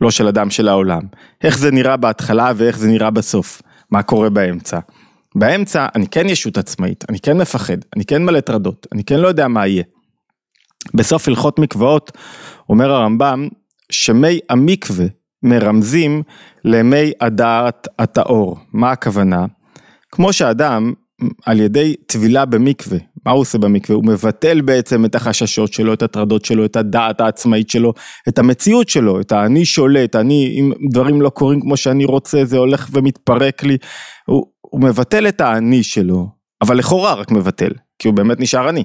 לא 0.00 0.10
של 0.10 0.28
אדם 0.28 0.50
של 0.50 0.68
העולם. 0.68 1.02
איך 1.44 1.58
זה 1.58 1.70
נראה 1.70 1.96
בהתחלה 1.96 2.52
ואיך 2.56 2.78
זה 2.78 2.88
נראה 2.88 3.10
בסוף, 3.10 3.62
מה 3.90 4.02
קורה 4.02 4.30
באמצע. 4.30 4.78
באמצע 5.34 5.86
אני 5.94 6.06
כן 6.06 6.28
ישות 6.28 6.58
עצמאית, 6.58 7.04
אני 7.08 7.20
כן 7.20 7.38
מפחד, 7.38 7.76
אני 7.96 8.04
כן 8.04 8.24
מלא 8.24 8.40
טרדות, 8.40 8.86
אני 8.92 9.04
כן 9.04 9.20
לא 9.20 9.28
יודע 9.28 9.48
מה 9.48 9.66
יהיה. 9.66 9.82
בסוף 10.94 11.28
הלכות 11.28 11.58
מקוואות 11.58 12.12
אומר 12.68 12.90
הרמב"ם 12.90 13.48
שמי 13.92 14.38
המקווה 14.48 15.06
מרמזים 15.42 16.22
למי 16.64 17.12
הדעת 17.20 17.88
הטהור. 17.98 18.58
מה 18.72 18.90
הכוונה? 18.90 19.46
כמו 20.12 20.32
שאדם 20.32 20.92
על 21.46 21.60
ידי 21.60 21.94
טבילה 22.06 22.44
במקווה, 22.44 22.98
מה 23.26 23.32
הוא 23.32 23.40
עושה 23.40 23.58
במקווה? 23.58 23.96
הוא 23.96 24.04
מבטל 24.04 24.60
בעצם 24.60 25.04
את 25.04 25.14
החששות 25.14 25.72
שלו, 25.72 25.92
את 25.92 26.02
הטרדות 26.02 26.44
שלו, 26.44 26.64
את 26.64 26.76
הדעת 26.76 27.20
העצמאית 27.20 27.70
שלו, 27.70 27.92
את 28.28 28.38
המציאות 28.38 28.88
שלו, 28.88 29.20
את 29.20 29.32
האני 29.32 29.64
שולט, 29.64 30.16
אני, 30.16 30.56
אם 30.60 30.72
דברים 30.90 31.22
לא 31.22 31.28
קורים 31.28 31.60
כמו 31.60 31.76
שאני 31.76 32.04
רוצה, 32.04 32.44
זה 32.44 32.56
הולך 32.58 32.88
ומתפרק 32.92 33.64
לי. 33.64 33.76
הוא, 34.26 34.46
הוא 34.70 34.80
מבטל 34.80 35.28
את 35.28 35.40
האני 35.40 35.82
שלו, 35.82 36.28
אבל 36.62 36.76
לכאורה 36.76 37.14
רק 37.14 37.30
מבטל, 37.30 37.70
כי 37.98 38.08
הוא 38.08 38.14
באמת 38.14 38.40
נשאר 38.40 38.68
אני. 38.68 38.84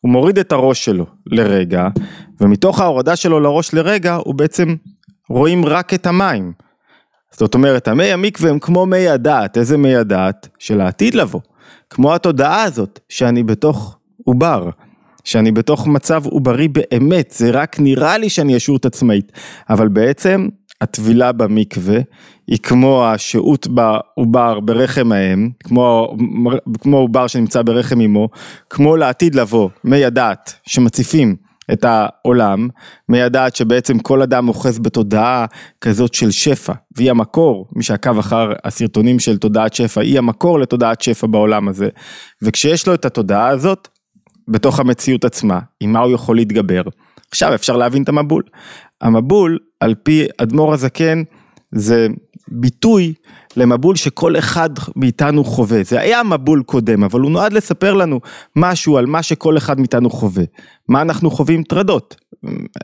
הוא 0.00 0.12
מוריד 0.12 0.38
את 0.38 0.52
הראש 0.52 0.84
שלו 0.84 1.06
לרגע, 1.26 1.88
ומתוך 2.40 2.80
ההורדה 2.80 3.16
שלו 3.16 3.40
לראש 3.40 3.74
לרגע, 3.74 4.14
הוא 4.14 4.34
בעצם 4.34 4.74
רואים 5.28 5.64
רק 5.64 5.94
את 5.94 6.06
המים. 6.06 6.52
זאת 7.32 7.54
אומרת, 7.54 7.88
המי 7.88 8.12
המקווה 8.12 8.50
הם 8.50 8.58
כמו 8.58 8.86
מי 8.86 9.08
הדעת, 9.08 9.58
איזה 9.58 9.76
מי 9.76 9.96
הדעת? 9.96 10.48
של 10.58 10.80
העתיד 10.80 11.14
לבוא. 11.14 11.40
כמו 11.90 12.14
התודעה 12.14 12.62
הזאת, 12.62 13.00
שאני 13.08 13.42
בתוך 13.42 13.98
עובר, 14.24 14.70
שאני 15.24 15.52
בתוך 15.52 15.86
מצב 15.86 16.26
עוברי 16.26 16.68
באמת, 16.68 17.30
זה 17.30 17.50
רק 17.50 17.80
נראה 17.80 18.18
לי 18.18 18.28
שאני 18.28 18.54
ישות 18.54 18.86
עצמאית, 18.86 19.32
אבל 19.70 19.88
בעצם 19.88 20.48
הטבילה 20.80 21.32
במקווה 21.32 21.98
היא 22.46 22.58
כמו 22.62 23.06
השהות 23.06 23.66
בעובר 23.66 24.60
ברחם 24.60 25.12
האם, 25.12 25.50
כמו, 25.64 26.16
כמו 26.80 26.96
עובר 26.96 27.26
שנמצא 27.26 27.62
ברחם 27.62 28.00
אמו, 28.00 28.28
כמו 28.70 28.96
לעתיד 28.96 29.34
לבוא, 29.34 29.68
מי 29.84 30.04
הדעת 30.04 30.54
שמציפים 30.66 31.36
את 31.72 31.84
העולם, 31.84 32.68
מהדעת 33.08 33.56
שבעצם 33.56 33.98
כל 33.98 34.22
אדם 34.22 34.48
אוחז 34.48 34.78
בתודעה 34.78 35.46
כזאת 35.80 36.14
של 36.14 36.30
שפע, 36.30 36.72
והיא 36.96 37.10
המקור, 37.10 37.66
מי 37.76 37.82
שעקב 37.82 38.18
אחר 38.18 38.52
הסרטונים 38.64 39.18
של 39.18 39.38
תודעת 39.38 39.74
שפע, 39.74 40.00
היא 40.00 40.18
המקור 40.18 40.60
לתודעת 40.60 41.00
שפע 41.00 41.26
בעולם 41.26 41.68
הזה, 41.68 41.88
וכשיש 42.42 42.86
לו 42.86 42.94
את 42.94 43.04
התודעה 43.04 43.48
הזאת, 43.48 43.88
בתוך 44.48 44.80
המציאות 44.80 45.24
עצמה, 45.24 45.58
עם 45.80 45.92
מה 45.92 46.00
הוא 46.00 46.14
יכול 46.14 46.36
להתגבר. 46.36 46.82
עכשיו 47.30 47.54
אפשר 47.54 47.76
להבין 47.76 48.02
את 48.02 48.08
המבול. 48.08 48.42
המבול, 49.00 49.58
על 49.80 49.94
פי 50.02 50.26
אדמו"ר 50.38 50.74
הזקן, 50.74 51.22
זה 51.72 52.08
ביטוי 52.48 53.14
למבול 53.56 53.96
שכל 53.96 54.38
אחד 54.38 54.70
מאיתנו 54.96 55.44
חווה. 55.44 55.82
זה 55.82 56.00
היה 56.00 56.22
מבול 56.22 56.62
קודם, 56.62 57.04
אבל 57.04 57.20
הוא 57.20 57.30
נועד 57.30 57.52
לספר 57.52 57.94
לנו 57.94 58.20
משהו 58.56 58.98
על 58.98 59.06
מה 59.06 59.22
שכל 59.22 59.56
אחד 59.56 59.78
מאיתנו 59.78 60.10
חווה. 60.10 60.44
מה 60.88 61.02
אנחנו 61.02 61.30
חווים? 61.30 61.62
טרדות. 61.62 62.16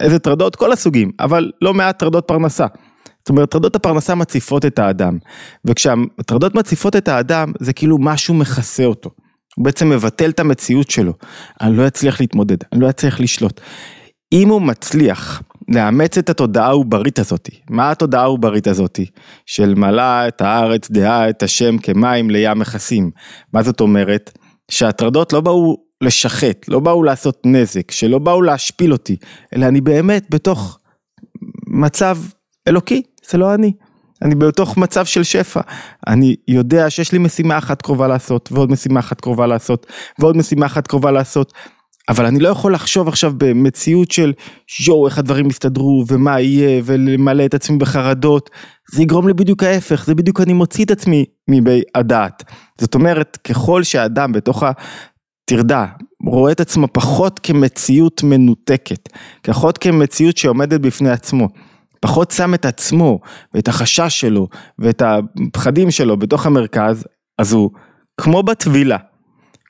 איזה 0.01 0.19
טרדות? 0.19 0.57
כל 0.57 0.73
הסוגים, 0.73 1.13
אבל 1.21 1.51
לא 1.63 1.75
מעט 1.75 1.99
טרדות 1.99 2.25
פרנסה. 2.27 2.67
זאת 3.19 3.29
אומרת, 3.29 3.51
טרדות 3.51 3.77
הפרנסה 3.77 4.15
מציפות 4.15 4.65
את 4.65 4.79
האדם. 4.79 5.19
וכשהטרדות 5.65 6.55
מציפות 6.55 6.97
את 6.97 7.09
האדם, 7.09 7.53
זה 7.61 7.73
כאילו 7.73 7.99
משהו 7.99 8.35
מכסה 8.35 8.85
אותו. 8.85 9.11
הוא 9.57 9.65
בעצם 9.65 9.91
מבטל 9.91 10.31
את 10.31 10.41
המציאות 10.41 10.91
שלו. 10.91 11.13
אני 11.61 11.77
לא 11.77 11.87
אצליח 11.87 12.21
להתמודד, 12.21 12.57
אני 12.73 12.81
לא 12.81 12.91
אצליח 12.91 13.21
לשלוט. 13.21 13.61
אם 14.33 14.49
הוא 14.49 14.63
מצליח 14.63 15.43
לאמץ 15.69 16.19
את 16.19 16.31
התודעה 16.31 16.67
העוברית 16.67 17.19
הזאתי. 17.19 17.61
מה 17.71 17.91
התודעה 17.91 18.23
העוברית 18.23 18.67
הזאתי? 18.67 19.07
של 19.47 19.75
מלאה 19.75 20.29
את 20.29 20.41
הארץ 20.41 20.91
דעה 20.91 21.31
את 21.31 21.43
השם 21.43 21.79
כמים 21.79 22.31
לים 22.31 22.59
מכסים. 22.59 23.11
מה 23.53 23.63
זאת 23.63 23.81
אומרת? 23.81 24.39
שההטרדות 24.71 25.33
לא 25.33 25.41
באו 25.41 25.77
לשחט, 26.01 26.69
לא 26.69 26.81
באו 26.81 27.03
לעשות 27.03 27.43
נזק, 27.47 27.91
שלא 27.91 28.19
באו 28.19 28.43
להשפיל 28.43 28.93
אותי, 28.93 29.17
אלא 29.57 29.67
אני 29.67 29.81
באמת 29.81 30.27
בתוך 30.31 30.79
מצב 31.67 32.19
אלוקי, 32.69 33.03
זה 33.31 33.39
לא 33.39 33.55
אני. 33.55 33.73
אני 34.23 34.35
בתוך 34.35 34.77
מצב 34.77 35.05
של 35.05 35.23
שפע. 35.23 35.61
אני 36.07 36.37
יודע 36.49 36.91
שיש 36.91 37.13
לי 37.13 37.19
משימה 37.19 37.59
אחת 37.59 37.83
קרובה 37.83 38.09
לעשות, 38.09 38.53
ועוד 38.53 38.71
משימה 38.71 39.01
אחת 39.01 39.21
קרובה 39.21 39.47
לעשות, 39.47 39.87
ועוד 40.19 40.37
משימה 40.37 40.67
אחת 40.67 40.87
קרובה 40.87 41.11
לעשות. 41.11 41.53
אבל 42.09 42.27
אני 42.27 42.39
לא 42.39 42.49
יכול 42.49 42.75
לחשוב 42.75 43.09
עכשיו 43.09 43.33
במציאות 43.37 44.11
של 44.11 44.33
יואו 44.87 45.07
איך 45.07 45.19
הדברים 45.19 45.47
יסתדרו 45.47 46.05
ומה 46.09 46.41
יהיה 46.41 46.83
ולמלא 46.85 47.45
את 47.45 47.55
עצמי 47.55 47.79
בחרדות, 47.79 48.51
זה 48.93 49.03
יגרום 49.03 49.29
לי 49.29 49.35
בדיוק 49.35 49.63
ההפך, 49.63 50.05
זה 50.05 50.15
בדיוק 50.15 50.41
אני 50.41 50.53
מוציא 50.53 50.85
את 50.85 50.91
עצמי 50.91 51.25
מבי 51.49 51.83
הדעת. 51.95 52.45
זאת 52.81 52.95
אומרת, 52.95 53.39
ככל 53.45 53.83
שהאדם 53.83 54.33
בתוך 54.33 54.63
הטרדה 54.63 55.87
רואה 56.27 56.53
את 56.53 56.61
עצמו 56.61 56.89
פחות 56.93 57.41
כמציאות 57.43 58.23
מנותקת, 58.23 59.09
פחות 59.43 59.79
כמציאות 59.79 60.37
שעומדת 60.37 60.81
בפני 60.81 61.11
עצמו, 61.11 61.49
פחות 62.01 62.31
שם 62.31 62.55
את 62.55 62.65
עצמו 62.65 63.21
ואת 63.55 63.69
החשש 63.69 64.21
שלו 64.21 64.49
ואת 64.79 65.03
הפחדים 65.03 65.91
שלו 65.91 66.17
בתוך 66.17 66.47
המרכז, 66.47 67.05
אז 67.39 67.53
הוא 67.53 67.71
כמו 68.21 68.43
בטבילה, 68.43 68.97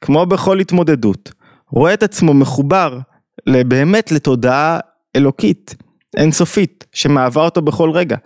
כמו 0.01 0.27
בכל 0.27 0.61
התמודדות. 0.61 1.36
רואה 1.71 1.95
את 1.95 2.03
עצמו 2.03 2.35
מחובר 2.35 2.99
באמת 3.47 4.13
לתודעה 4.13 4.79
אלוקית, 5.17 5.75
אינסופית, 6.17 6.85
שמהווה 6.93 7.45
אותו 7.45 7.63
בכל 7.63 7.91
רגע. 7.91 8.17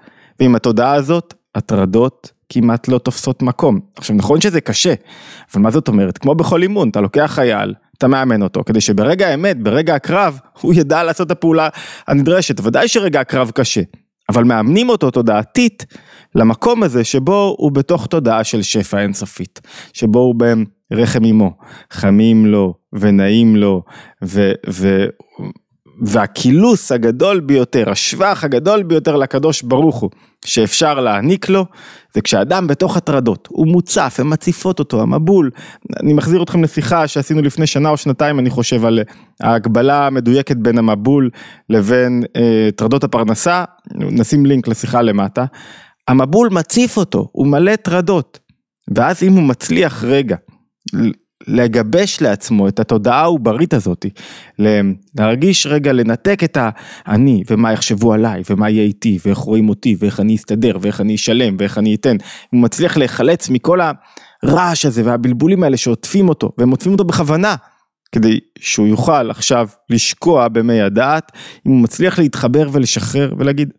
ועם 0.40 0.54
התודעה 0.54 0.94
הזאת, 0.94 1.34
הטרדות 1.54 2.32
כמעט 2.48 2.88
לא 2.88 2.98
תופסות 2.98 3.42
מקום. 3.42 3.80
עכשיו 3.96 4.16
נכון 4.16 4.40
שזה 4.40 4.60
קשה, 4.60 4.94
אבל 5.54 5.62
מה 5.62 5.70
זאת 5.70 5.88
אומרת? 5.88 6.18
כמו 6.18 6.34
בכל 6.34 6.62
אימון, 6.62 6.88
אתה 6.88 7.00
לוקח 7.00 7.30
חייל, 7.34 7.74
אתה 7.98 8.08
מאמן 8.08 8.42
אותו, 8.42 8.64
כדי 8.64 8.80
שברגע 8.80 9.28
האמת, 9.28 9.62
ברגע 9.62 9.94
הקרב, 9.94 10.38
הוא 10.60 10.74
ידע 10.74 11.02
לעשות 11.02 11.26
את 11.26 11.32
הפעולה 11.32 11.68
הנדרשת. 12.08 12.60
ודאי 12.60 12.88
שרגע 12.88 13.20
הקרב 13.20 13.50
קשה, 13.50 13.80
אבל 14.28 14.44
מאמנים 14.44 14.88
אותו 14.88 15.10
תודעתית 15.10 15.86
למקום 16.34 16.82
הזה 16.82 17.04
שבו 17.04 17.54
הוא 17.58 17.72
בתוך 17.72 18.06
תודעה 18.06 18.44
של 18.44 18.62
שפע 18.62 19.00
אינסופית, 19.00 19.60
שבו 19.92 20.18
הוא 20.18 20.34
ברחם 20.90 21.24
אמו, 21.24 21.52
חמים 21.90 22.46
לו 22.46 22.74
ונעים 22.92 23.56
לו 23.56 23.82
ו, 24.24 24.52
ו, 24.70 25.06
והקילוס 26.02 26.92
הגדול 26.92 27.40
ביותר, 27.40 27.90
השבח 27.90 28.40
הגדול 28.44 28.82
ביותר 28.82 29.16
לקדוש 29.16 29.62
ברוך 29.62 29.96
הוא, 29.96 30.10
שאפשר 30.44 31.00
להעניק 31.00 31.48
לו, 31.48 31.66
זה 32.14 32.20
כשאדם 32.20 32.66
בתוך 32.66 32.96
הטרדות, 32.96 33.48
הוא 33.50 33.66
מוצף, 33.66 34.16
הן 34.18 34.32
מציפות 34.32 34.78
אותו, 34.78 35.02
המבול. 35.02 35.50
אני 36.02 36.12
מחזיר 36.12 36.42
אתכם 36.42 36.64
לשיחה 36.64 37.08
שעשינו 37.08 37.42
לפני 37.42 37.66
שנה 37.66 37.88
או 37.88 37.96
שנתיים, 37.96 38.38
אני 38.38 38.50
חושב, 38.50 38.84
על 38.84 39.00
ההגבלה 39.40 40.06
המדויקת 40.06 40.56
בין 40.56 40.78
המבול 40.78 41.30
לבין 41.70 42.22
אה, 42.36 42.68
הפרנסה, 43.02 43.64
נשים 43.94 44.46
לינק 44.46 44.68
לשיחה 44.68 45.02
למטה. 45.02 45.44
המבול 46.08 46.48
מציף 46.52 46.96
אותו, 46.96 47.28
הוא 47.32 47.46
מלא 47.46 47.76
טרדות. 47.76 48.38
ואז 48.94 49.22
אם 49.22 49.32
הוא 49.32 49.42
מצליח 49.42 50.04
רגע 50.04 50.36
לגבש 51.46 52.22
לעצמו 52.22 52.68
את 52.68 52.80
התודעה 52.80 53.20
העוברית 53.20 53.74
הזאת, 53.74 54.06
להרגיש 55.18 55.66
רגע, 55.66 55.92
לנתק 55.92 56.40
את 56.44 56.58
האני 56.60 57.42
ומה 57.50 57.72
יחשבו 57.72 58.12
עליי 58.12 58.42
ומה 58.50 58.70
יהיה 58.70 58.82
איתי 58.82 59.18
ואיך 59.24 59.38
רואים 59.38 59.68
אותי 59.68 59.96
ואיך 59.98 60.20
אני 60.20 60.36
אסתדר 60.36 60.78
ואיך 60.80 61.00
אני 61.00 61.14
אשלם 61.14 61.56
ואיך 61.58 61.78
אני 61.78 61.94
אתן, 61.94 62.16
הוא 62.50 62.60
מצליח 62.60 62.96
להיחלץ 62.96 63.48
מכל 63.48 63.80
הרעש 64.42 64.86
הזה 64.86 65.02
והבלבולים 65.04 65.62
האלה 65.62 65.76
שעוטפים 65.76 66.28
אותו 66.28 66.52
והם 66.58 66.70
עוטפים 66.70 66.92
אותו 66.92 67.04
בכוונה. 67.04 67.54
כדי 68.12 68.40
שהוא 68.58 68.86
יוכל 68.86 69.30
עכשיו 69.30 69.68
לשקוע 69.90 70.48
במי 70.48 70.80
הדעת, 70.80 71.32
אם 71.66 71.70
הוא 71.70 71.80
מצליח 71.80 72.18
להתחבר 72.18 72.68
ולשחרר 72.72 73.34
ולהגיד, 73.38 73.72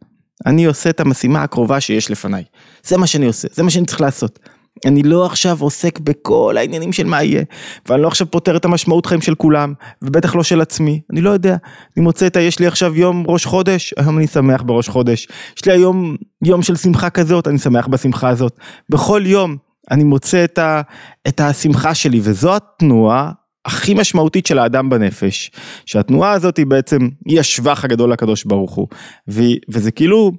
אני 0.46 0.66
עושה 0.66 0.90
את 0.90 1.00
המשימה 1.00 1.44
הקרובה 1.44 1.82
שיש 1.82 2.12
לפניי, 2.12 2.44
זה 2.84 2.98
מה 2.98 3.08
שאני 3.08 3.26
עושה, 3.26 3.48
זה 3.52 3.64
מה 3.64 3.70
שאני 3.70 3.86
צריך 3.86 4.02
לעשות. 4.02 4.40
אני 4.86 5.04
לא 5.04 5.26
עכשיו 5.26 5.58
עוסק 5.60 6.00
בכל 6.00 6.56
העניינים 6.58 6.94
של 6.94 7.08
מה 7.08 7.24
יהיה, 7.24 7.44
ואני 7.90 8.02
לא 8.02 8.08
עכשיו 8.08 8.32
פותר 8.32 8.58
את 8.58 8.66
המשמעות 8.66 9.06
חיים 9.06 9.22
של 9.22 9.36
כולם, 9.36 9.74
ובטח 10.02 10.36
לא 10.36 10.44
של 10.44 10.62
עצמי, 10.62 11.02
אני 11.12 11.22
לא 11.22 11.30
יודע. 11.30 11.56
אני 11.98 12.04
מוצא 12.04 12.28
את 12.28 12.36
ה... 12.36 12.42
יש 12.42 12.60
לי 12.60 12.68
עכשיו 12.68 12.96
יום 12.96 13.24
ראש 13.28 13.46
חודש, 13.46 13.94
היום 13.98 14.18
אני 14.18 14.28
שמח 14.28 14.62
בראש 14.62 14.90
חודש. 14.90 15.28
יש 15.58 15.66
לי 15.66 15.72
היום 15.72 16.16
יום 16.46 16.62
של 16.62 16.76
שמחה 16.76 17.10
כזאת, 17.10 17.48
אני 17.48 17.58
שמח 17.58 17.88
בשמחה 17.88 18.30
הזאת. 18.30 18.60
בכל 18.90 19.22
יום 19.26 19.58
אני 19.92 20.04
מוצא 20.04 20.44
את, 20.44 20.58
ה, 20.58 20.82
את 21.28 21.40
השמחה 21.40 21.96
שלי, 21.96 22.20
וזו 22.24 22.56
התנועה 22.56 23.32
הכי 23.66 23.94
משמעותית 23.94 24.46
של 24.46 24.60
האדם 24.60 24.90
בנפש, 24.90 25.52
שהתנועה 25.86 26.32
הזאת 26.32 26.58
היא 26.58 26.66
בעצם, 26.66 27.10
היא 27.26 27.40
השבח 27.40 27.84
הגדול 27.84 28.12
לקדוש 28.12 28.44
ברוך 28.44 28.74
הוא. 28.74 28.88
ו, 29.30 29.42
וזה 29.70 29.92
כאילו... 29.92 30.32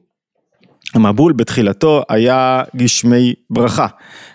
המבול 0.94 1.32
בתחילתו 1.32 2.02
היה 2.08 2.62
גשמי 2.76 3.34
ברכה, 3.50 3.86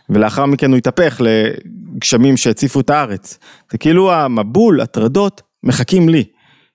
ולאחר 0.10 0.46
מכן 0.46 0.70
הוא 0.70 0.78
התהפך 0.78 1.22
לגשמים 1.24 2.38
שהציפו 2.38 2.80
את 2.80 2.90
הארץ. 2.90 3.38
זה 3.72 3.78
כאילו 3.78 4.14
המבול, 4.14 4.82
הטרדות, 4.82 5.42
מחכים 5.64 6.10
לי. 6.10 6.24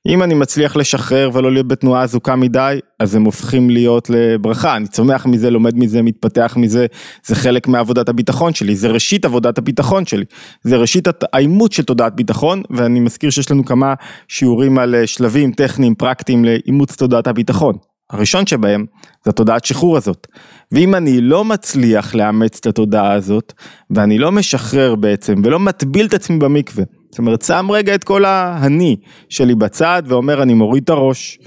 אם 0.08 0.22
אני 0.22 0.34
מצליח 0.34 0.76
לשחרר 0.76 1.30
ולא 1.32 1.52
להיות 1.52 1.68
בתנועה 1.68 2.02
אזוקה 2.02 2.36
מדי, 2.36 2.78
אז 2.98 3.14
הם 3.14 3.24
הופכים 3.24 3.70
להיות 3.70 4.10
לברכה, 4.10 4.76
אני 4.76 4.86
צומח 4.86 5.26
מזה, 5.26 5.50
לומד 5.50 5.76
מזה, 5.76 6.02
מתפתח 6.02 6.54
מזה, 6.56 6.86
זה 7.24 7.34
חלק 7.34 7.68
מעבודת 7.68 8.08
הביטחון 8.08 8.54
שלי, 8.54 8.76
זה 8.76 8.88
ראשית 8.88 9.24
עבודת 9.24 9.58
הביטחון 9.58 10.06
שלי, 10.06 10.24
זה 10.62 10.76
ראשית 10.76 11.08
האימות 11.32 11.72
של 11.72 11.82
תודעת 11.82 12.16
ביטחון, 12.16 12.62
ואני 12.70 13.00
מזכיר 13.00 13.30
שיש 13.30 13.50
לנו 13.50 13.64
כמה 13.64 13.94
שיעורים 14.28 14.78
על 14.78 14.94
שלבים 15.06 15.52
טכניים 15.52 15.94
פרקטיים 15.94 16.44
לאימוץ 16.44 16.96
תודעת 16.96 17.26
הביטחון. 17.26 17.91
הראשון 18.12 18.46
שבהם 18.46 18.86
זה 19.24 19.30
התודעת 19.30 19.64
שחרור 19.64 19.96
הזאת. 19.96 20.26
ואם 20.72 20.94
אני 20.94 21.20
לא 21.20 21.44
מצליח 21.44 22.14
לאמץ 22.14 22.58
את 22.60 22.66
התודעה 22.66 23.12
הזאת, 23.12 23.52
ואני 23.90 24.18
לא 24.18 24.32
משחרר 24.32 24.94
בעצם, 24.94 25.34
ולא 25.44 25.58
מטביל 25.60 26.06
את 26.06 26.14
עצמי 26.14 26.38
במקווה, 26.38 26.84
זאת 27.10 27.18
אומרת, 27.18 27.42
שם 27.42 27.66
רגע 27.70 27.94
את 27.94 28.04
כל 28.04 28.24
האני 28.24 28.96
שלי 29.28 29.54
בצד, 29.54 30.02
ואומר, 30.06 30.42
אני 30.42 30.54
מוריד 30.54 30.82
את 30.82 30.90
הראש, 30.90 31.38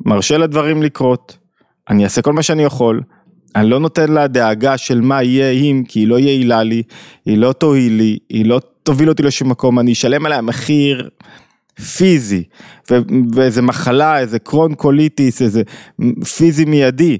מרשה 0.00 0.38
לדברים 0.38 0.82
לקרות, 0.82 1.38
אני 1.90 2.04
אעשה 2.04 2.22
כל 2.22 2.32
מה 2.32 2.42
שאני 2.42 2.62
יכול, 2.62 3.00
אני 3.56 3.70
לא 3.70 3.80
נותן 3.80 4.12
לדאגה 4.12 4.76
של 4.76 5.00
מה 5.00 5.22
יהיה 5.22 5.50
אם, 5.50 5.82
כי 5.88 6.00
היא 6.00 6.08
לא 6.08 6.18
יעילה 6.18 6.62
לי, 6.62 6.82
היא 7.26 7.38
לא 7.38 7.52
תועיל 7.52 7.92
לי, 7.92 8.18
היא 8.28 8.46
לא 8.46 8.60
תוביל 8.82 9.08
אותי 9.08 9.22
לשום 9.22 9.50
מקום, 9.50 9.78
אני 9.78 9.92
אשלם 9.92 10.26
עליה 10.26 10.40
מחיר 10.40 11.08
פיזי, 11.96 12.44
ואיזה 13.34 13.62
מחלה, 13.62 14.18
איזה 14.18 14.38
קרוהן 14.38 14.74
קוליטיס, 14.74 15.42
איזה 15.42 15.62
פיזי 16.36 16.64
מיידי. 16.64 17.18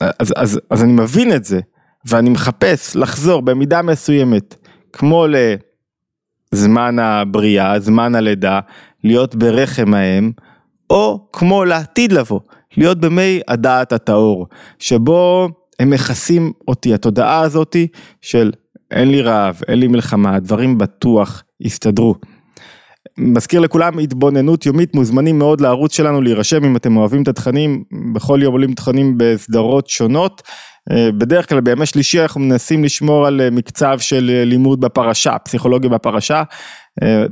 אז, 0.00 0.32
אז, 0.36 0.60
אז 0.70 0.82
אני 0.82 0.92
מבין 0.92 1.32
את 1.32 1.44
זה, 1.44 1.60
ואני 2.06 2.30
מחפש 2.30 2.96
לחזור 2.96 3.42
במידה 3.42 3.82
מסוימת, 3.82 4.54
כמו 4.92 5.26
לזמן 6.52 6.98
הבריאה, 6.98 7.80
זמן 7.80 8.14
הלידה, 8.14 8.60
להיות 9.04 9.34
ברחם 9.34 9.94
האם, 9.94 10.30
או 10.90 11.28
כמו 11.32 11.64
לעתיד 11.64 12.12
לבוא, 12.12 12.40
להיות 12.76 13.00
במי 13.00 13.40
הדעת 13.48 13.92
הטהור, 13.92 14.46
שבו 14.78 15.48
הם 15.78 15.90
מכסים 15.90 16.52
אותי, 16.68 16.94
התודעה 16.94 17.40
הזאתי 17.40 17.86
של 18.20 18.52
אין 18.90 19.10
לי 19.10 19.22
רעב, 19.22 19.60
אין 19.68 19.78
לי 19.78 19.88
מלחמה, 19.88 20.34
הדברים 20.34 20.78
בטוח 20.78 21.42
יסתדרו. 21.60 22.14
מזכיר 23.18 23.60
לכולם 23.60 23.98
התבוננות 23.98 24.66
יומית 24.66 24.94
מוזמנים 24.94 25.38
מאוד 25.38 25.60
לערוץ 25.60 25.96
שלנו 25.96 26.22
להירשם 26.22 26.64
אם 26.64 26.76
אתם 26.76 26.96
אוהבים 26.96 27.22
את 27.22 27.28
התכנים. 27.28 27.84
בכל 28.14 28.38
יום 28.42 28.52
עולים 28.52 28.74
תכנים 28.74 29.14
בסדרות 29.16 29.88
שונות. 29.88 30.42
אה, 30.90 31.08
בדרך 31.18 31.48
כלל 31.48 31.60
בימי 31.60 31.86
שלישי 31.86 32.22
אנחנו 32.22 32.40
מנסים 32.40 32.84
לשמור 32.84 33.26
על 33.26 33.40
אה, 33.40 33.50
מקצב 33.50 33.98
של 33.98 34.30
אה, 34.34 34.44
לימוד 34.44 34.80
בפרשה 34.80 35.38
פסיכולוגיה 35.38 35.90
בפרשה. 35.90 36.42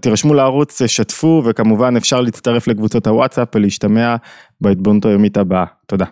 תירשמו 0.01 0.35
לערוץ 0.35 0.83
שתפו 0.87 1.43
וכמובן 1.47 1.97
אפשר 1.97 2.21
להצטרף 2.21 2.69
לקבוצות 2.69 3.07
הוואטסאפ 3.07 3.49
ולהשתמע 3.55 4.17
בהתבוננות 4.61 5.05
היומית 5.05 5.37
הבאה. 5.37 5.65
תודה. 5.87 6.05